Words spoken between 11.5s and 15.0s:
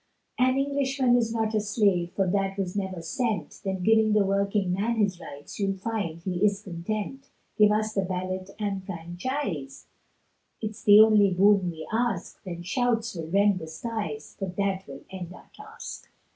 we ask, Then shouts will rend the skies, For that